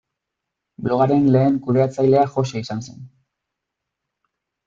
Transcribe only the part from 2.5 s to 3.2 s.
izan zen.